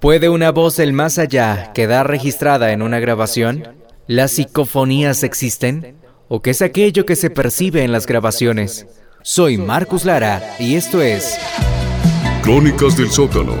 ¿Puede 0.00 0.30
una 0.30 0.50
voz 0.50 0.78
del 0.78 0.94
más 0.94 1.18
allá 1.18 1.72
quedar 1.74 2.08
registrada 2.08 2.72
en 2.72 2.80
una 2.80 3.00
grabación? 3.00 3.68
¿Las 4.06 4.30
psicofonías 4.30 5.22
existen? 5.24 5.98
¿O 6.26 6.40
qué 6.40 6.50
es 6.50 6.62
aquello 6.62 7.04
que 7.04 7.16
se 7.16 7.28
percibe 7.28 7.84
en 7.84 7.92
las 7.92 8.06
grabaciones? 8.06 8.86
Soy 9.20 9.58
Marcus 9.58 10.06
Lara 10.06 10.56
y 10.58 10.76
esto 10.76 11.02
es... 11.02 11.38
Crónicas 12.42 12.96
del 12.96 13.10
Sótano. 13.10 13.54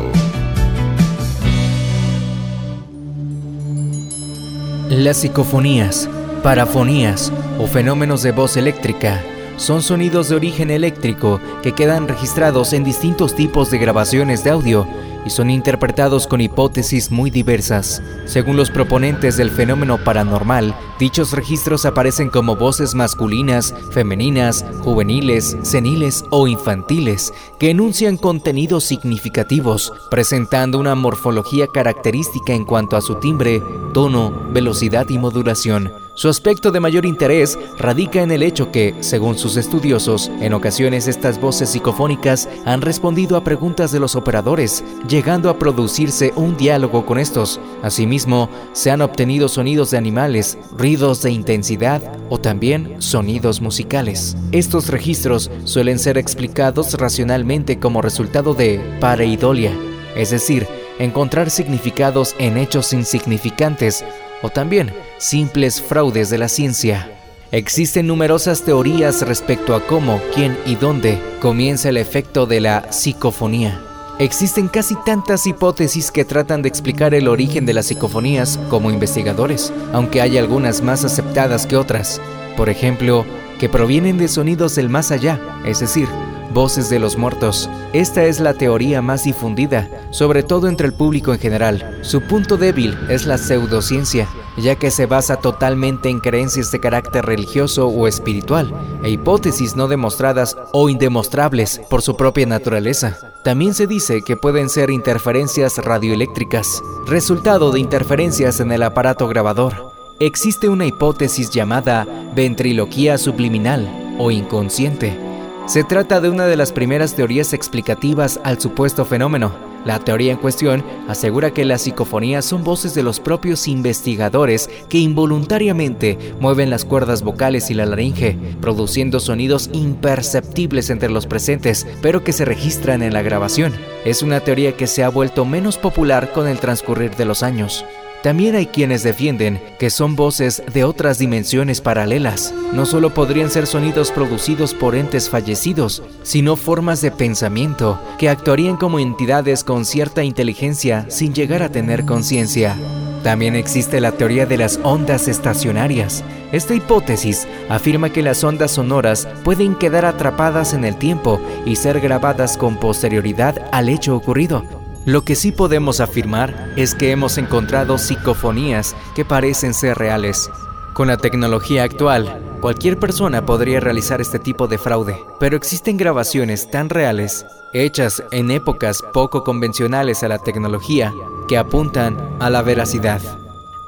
Las 4.88 5.18
psicofonías, 5.18 6.08
parafonías 6.42 7.30
o 7.58 7.66
fenómenos 7.66 8.22
de 8.22 8.32
voz 8.32 8.56
eléctrica 8.56 9.22
son 9.58 9.82
sonidos 9.82 10.30
de 10.30 10.36
origen 10.36 10.70
eléctrico 10.70 11.38
que 11.62 11.72
quedan 11.72 12.08
registrados 12.08 12.72
en 12.72 12.82
distintos 12.82 13.34
tipos 13.34 13.70
de 13.70 13.76
grabaciones 13.76 14.42
de 14.42 14.52
audio 14.52 14.88
y 15.24 15.30
son 15.30 15.50
interpretados 15.50 16.26
con 16.26 16.40
hipótesis 16.40 17.10
muy 17.10 17.30
diversas. 17.30 18.02
Según 18.26 18.56
los 18.56 18.70
proponentes 18.70 19.36
del 19.36 19.50
fenómeno 19.50 19.98
paranormal, 19.98 20.74
dichos 20.98 21.32
registros 21.32 21.84
aparecen 21.84 22.30
como 22.30 22.56
voces 22.56 22.94
masculinas, 22.94 23.74
femeninas, 23.90 24.64
juveniles, 24.82 25.56
seniles 25.62 26.24
o 26.30 26.46
infantiles, 26.46 27.32
que 27.58 27.70
enuncian 27.70 28.16
contenidos 28.16 28.84
significativos, 28.84 29.92
presentando 30.10 30.78
una 30.78 30.94
morfología 30.94 31.66
característica 31.66 32.52
en 32.52 32.64
cuanto 32.64 32.96
a 32.96 33.00
su 33.00 33.16
timbre, 33.16 33.62
tono, 33.92 34.32
velocidad 34.52 35.08
y 35.08 35.18
modulación. 35.18 35.92
Su 36.14 36.28
aspecto 36.28 36.70
de 36.70 36.80
mayor 36.80 37.06
interés 37.06 37.58
radica 37.78 38.20
en 38.20 38.30
el 38.30 38.42
hecho 38.42 38.70
que, 38.70 38.94
según 39.00 39.38
sus 39.38 39.56
estudiosos, 39.56 40.30
en 40.40 40.52
ocasiones 40.52 41.08
estas 41.08 41.40
voces 41.40 41.70
psicofónicas 41.70 42.46
han 42.66 42.82
respondido 42.82 43.38
a 43.38 43.44
preguntas 43.44 43.90
de 43.90 44.00
los 44.00 44.16
operadores, 44.16 44.84
llegando 45.10 45.50
a 45.50 45.58
producirse 45.58 46.32
un 46.36 46.56
diálogo 46.56 47.04
con 47.04 47.18
estos. 47.18 47.60
Asimismo, 47.82 48.48
se 48.72 48.92
han 48.92 49.02
obtenido 49.02 49.48
sonidos 49.48 49.90
de 49.90 49.98
animales, 49.98 50.56
ruidos 50.70 51.20
de 51.22 51.32
intensidad 51.32 52.00
o 52.30 52.38
también 52.38 52.94
sonidos 53.02 53.60
musicales. 53.60 54.36
Estos 54.52 54.88
registros 54.88 55.50
suelen 55.64 55.98
ser 55.98 56.16
explicados 56.16 56.94
racionalmente 56.94 57.78
como 57.80 58.00
resultado 58.00 58.54
de 58.54 58.80
pareidolia, 59.00 59.72
es 60.14 60.30
decir, 60.30 60.66
encontrar 61.00 61.50
significados 61.50 62.36
en 62.38 62.56
hechos 62.56 62.92
insignificantes 62.92 64.04
o 64.42 64.48
también 64.48 64.92
simples 65.18 65.82
fraudes 65.82 66.30
de 66.30 66.38
la 66.38 66.48
ciencia. 66.48 67.10
Existen 67.52 68.06
numerosas 68.06 68.62
teorías 68.62 69.22
respecto 69.22 69.74
a 69.74 69.84
cómo, 69.84 70.20
quién 70.34 70.56
y 70.66 70.76
dónde 70.76 71.18
comienza 71.40 71.88
el 71.88 71.96
efecto 71.96 72.46
de 72.46 72.60
la 72.60 72.92
psicofonía. 72.92 73.89
Existen 74.20 74.68
casi 74.68 74.96
tantas 74.96 75.46
hipótesis 75.46 76.10
que 76.10 76.26
tratan 76.26 76.60
de 76.60 76.68
explicar 76.68 77.14
el 77.14 77.26
origen 77.26 77.64
de 77.64 77.72
las 77.72 77.86
psicofonías 77.86 78.60
como 78.68 78.90
investigadores, 78.90 79.72
aunque 79.94 80.20
hay 80.20 80.36
algunas 80.36 80.82
más 80.82 81.06
aceptadas 81.06 81.64
que 81.64 81.78
otras. 81.78 82.20
Por 82.54 82.68
ejemplo, 82.68 83.24
que 83.58 83.70
provienen 83.70 84.18
de 84.18 84.28
sonidos 84.28 84.74
del 84.74 84.90
más 84.90 85.10
allá, 85.10 85.40
es 85.64 85.80
decir, 85.80 86.06
Voces 86.52 86.90
de 86.90 86.98
los 86.98 87.16
Muertos. 87.16 87.70
Esta 87.94 88.24
es 88.24 88.40
la 88.40 88.52
teoría 88.52 89.00
más 89.00 89.24
difundida, 89.24 89.88
sobre 90.10 90.42
todo 90.42 90.68
entre 90.68 90.86
el 90.86 90.92
público 90.92 91.32
en 91.32 91.38
general. 91.38 91.98
Su 92.02 92.20
punto 92.20 92.58
débil 92.58 92.98
es 93.08 93.24
la 93.24 93.38
pseudociencia, 93.38 94.28
ya 94.60 94.76
que 94.76 94.90
se 94.90 95.06
basa 95.06 95.36
totalmente 95.36 96.08
en 96.08 96.20
creencias 96.20 96.70
de 96.70 96.80
carácter 96.80 97.26
religioso 97.26 97.88
o 97.88 98.06
espiritual, 98.06 98.72
e 99.02 99.10
hipótesis 99.10 99.76
no 99.76 99.88
demostradas 99.88 100.56
o 100.72 100.88
indemostrables 100.88 101.80
por 101.90 102.02
su 102.02 102.16
propia 102.16 102.46
naturaleza. 102.46 103.18
También 103.42 103.74
se 103.74 103.86
dice 103.86 104.22
que 104.22 104.36
pueden 104.36 104.68
ser 104.68 104.90
interferencias 104.90 105.78
radioeléctricas, 105.78 106.82
resultado 107.06 107.72
de 107.72 107.80
interferencias 107.80 108.60
en 108.60 108.72
el 108.72 108.82
aparato 108.82 109.26
grabador. 109.28 109.92
Existe 110.20 110.68
una 110.68 110.86
hipótesis 110.86 111.50
llamada 111.50 112.06
ventriloquía 112.34 113.16
subliminal 113.16 114.16
o 114.18 114.30
inconsciente, 114.30 115.30
se 115.70 115.84
trata 115.84 116.20
de 116.20 116.28
una 116.28 116.46
de 116.46 116.56
las 116.56 116.72
primeras 116.72 117.14
teorías 117.14 117.52
explicativas 117.52 118.40
al 118.42 118.60
supuesto 118.60 119.04
fenómeno. 119.04 119.69
La 119.84 119.98
teoría 119.98 120.32
en 120.32 120.38
cuestión 120.38 120.84
asegura 121.08 121.52
que 121.52 121.64
las 121.64 121.82
psicofonías 121.82 122.44
son 122.44 122.64
voces 122.64 122.94
de 122.94 123.02
los 123.02 123.18
propios 123.18 123.66
investigadores 123.66 124.68
que 124.88 124.98
involuntariamente 124.98 126.18
mueven 126.38 126.68
las 126.68 126.84
cuerdas 126.84 127.22
vocales 127.22 127.70
y 127.70 127.74
la 127.74 127.86
laringe, 127.86 128.36
produciendo 128.60 129.20
sonidos 129.20 129.70
imperceptibles 129.72 130.90
entre 130.90 131.10
los 131.10 131.26
presentes, 131.26 131.86
pero 132.02 132.22
que 132.22 132.32
se 132.32 132.44
registran 132.44 133.02
en 133.02 133.14
la 133.14 133.22
grabación. 133.22 133.72
Es 134.04 134.22
una 134.22 134.40
teoría 134.40 134.76
que 134.76 134.86
se 134.86 135.02
ha 135.02 135.08
vuelto 135.08 135.44
menos 135.44 135.78
popular 135.78 136.32
con 136.32 136.46
el 136.46 136.58
transcurrir 136.58 137.16
de 137.16 137.24
los 137.24 137.42
años. 137.42 137.84
También 138.22 138.54
hay 138.54 138.66
quienes 138.66 139.02
defienden 139.02 139.62
que 139.78 139.88
son 139.88 140.14
voces 140.14 140.62
de 140.74 140.84
otras 140.84 141.18
dimensiones 141.18 141.80
paralelas. 141.80 142.52
No 142.74 142.84
solo 142.84 143.14
podrían 143.14 143.50
ser 143.50 143.66
sonidos 143.66 144.10
producidos 144.10 144.74
por 144.74 144.94
entes 144.94 145.30
fallecidos, 145.30 146.02
sino 146.22 146.56
formas 146.56 147.00
de 147.00 147.10
pensamiento 147.10 147.98
que 148.18 148.28
actuarían 148.28 148.76
como 148.76 148.98
entidades 148.98 149.64
con 149.64 149.86
cierta 149.86 150.22
inteligencia 150.22 151.06
sin 151.08 151.32
llegar 151.32 151.62
a 151.62 151.70
tener 151.70 152.04
conciencia. 152.04 152.76
También 153.22 153.56
existe 153.56 154.00
la 154.00 154.12
teoría 154.12 154.44
de 154.44 154.58
las 154.58 154.78
ondas 154.82 155.26
estacionarias. 155.26 156.22
Esta 156.52 156.74
hipótesis 156.74 157.46
afirma 157.70 158.10
que 158.10 158.22
las 158.22 158.44
ondas 158.44 158.72
sonoras 158.72 159.28
pueden 159.44 159.74
quedar 159.74 160.04
atrapadas 160.04 160.74
en 160.74 160.84
el 160.84 160.96
tiempo 160.96 161.40
y 161.64 161.76
ser 161.76 162.00
grabadas 162.00 162.58
con 162.58 162.76
posterioridad 162.76 163.68
al 163.72 163.88
hecho 163.88 164.16
ocurrido, 164.16 164.79
lo 165.10 165.22
que 165.24 165.34
sí 165.34 165.50
podemos 165.50 165.98
afirmar 165.98 166.72
es 166.76 166.94
que 166.94 167.10
hemos 167.10 167.36
encontrado 167.36 167.98
psicofonías 167.98 168.94
que 169.16 169.24
parecen 169.24 169.74
ser 169.74 169.98
reales. 169.98 170.50
Con 170.92 171.08
la 171.08 171.16
tecnología 171.16 171.82
actual, 171.82 172.40
cualquier 172.60 172.96
persona 172.96 173.44
podría 173.44 173.80
realizar 173.80 174.20
este 174.20 174.38
tipo 174.38 174.68
de 174.68 174.78
fraude, 174.78 175.24
pero 175.40 175.56
existen 175.56 175.96
grabaciones 175.96 176.70
tan 176.70 176.90
reales, 176.90 177.44
hechas 177.72 178.22
en 178.30 178.52
épocas 178.52 179.02
poco 179.12 179.42
convencionales 179.42 180.22
a 180.22 180.28
la 180.28 180.38
tecnología, 180.38 181.12
que 181.48 181.58
apuntan 181.58 182.16
a 182.38 182.48
la 182.48 182.62
veracidad. 182.62 183.20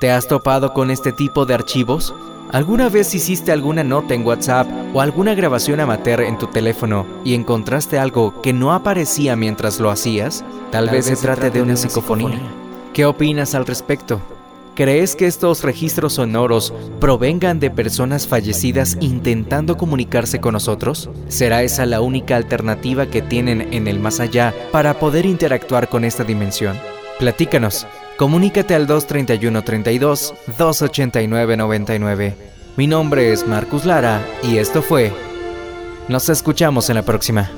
¿Te 0.00 0.10
has 0.10 0.26
topado 0.26 0.72
con 0.72 0.90
este 0.90 1.12
tipo 1.12 1.46
de 1.46 1.54
archivos? 1.54 2.12
¿Alguna 2.50 2.88
vez 2.88 3.14
hiciste 3.14 3.50
alguna 3.52 3.82
nota 3.82 4.14
en 4.14 4.26
WhatsApp 4.26 4.68
o 4.92 5.00
alguna 5.00 5.34
grabación 5.34 5.80
amateur 5.80 6.20
en 6.20 6.36
tu 6.36 6.46
teléfono 6.48 7.06
y 7.24 7.34
encontraste 7.34 7.98
algo 7.98 8.42
que 8.42 8.52
no 8.52 8.72
aparecía 8.72 9.36
mientras 9.36 9.80
lo 9.80 9.90
hacías? 9.90 10.44
Tal, 10.70 10.90
vez, 10.90 11.06
se 11.06 11.16
trate 11.16 11.50
de 11.50 11.62
una 11.62 11.76
psicofonía. 11.76 12.40
¿Qué 12.92 13.06
opinas 13.06 13.54
al 13.54 13.64
respecto? 13.64 14.20
¿Crees 14.74 15.16
que 15.16 15.26
estos 15.26 15.64
registros 15.64 16.14
sonoros 16.14 16.72
provengan 16.98 17.60
de 17.60 17.70
personas 17.70 18.26
fallecidas 18.26 18.96
intentando 19.00 19.76
comunicarse 19.76 20.40
con 20.40 20.54
nosotros? 20.54 21.10
¿Será 21.28 21.62
esa 21.62 21.84
la 21.84 22.00
única 22.00 22.36
alternativa 22.36 23.06
que 23.06 23.20
tienen 23.20 23.72
en 23.72 23.86
el 23.86 24.00
más 24.00 24.18
allá 24.18 24.54
para 24.72 24.98
poder 24.98 25.26
interactuar 25.26 25.90
con 25.90 26.04
esta 26.04 26.24
dimensión? 26.24 26.78
Platícanos. 27.18 27.86
Comunícate 28.22 28.76
al 28.76 28.86
231 28.86 29.64
32 29.64 30.34
289 30.56 31.56
99. 31.56 32.36
Mi 32.76 32.86
nombre 32.86 33.32
es 33.32 33.48
Marcus 33.48 33.84
Lara 33.84 34.24
y 34.44 34.58
esto 34.58 34.80
fue. 34.80 35.12
Nos 36.06 36.28
escuchamos 36.28 36.88
en 36.88 36.94
la 36.94 37.02
próxima. 37.02 37.50